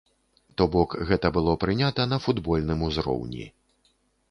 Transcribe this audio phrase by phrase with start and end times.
[0.61, 3.49] То бок гэта было прынята на футбольным узроўні.